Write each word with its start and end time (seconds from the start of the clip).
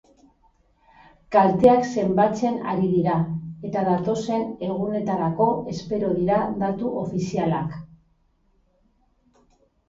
Kalteak 1.33 1.83
zenbatzen 1.89 2.55
ari 2.71 2.87
dira, 2.93 3.17
eta 3.69 3.83
datozen 3.89 4.47
egunetarako 4.69 5.47
espero 5.75 6.11
dira 6.17 6.41
datu 6.65 6.91
ofizialak. 7.03 7.79